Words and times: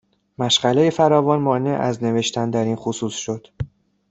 مشغله 0.37 0.89
فراوان 0.89 1.39
مانع 1.39 1.69
از 1.79 2.03
نوشتن 2.03 2.49
در 2.49 2.63
این 2.63 2.75
خصوص 2.75 3.13
شد 3.13 3.47